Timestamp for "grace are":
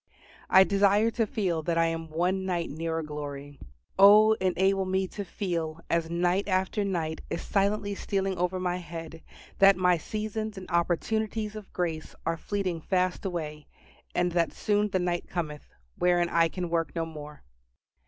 11.71-12.35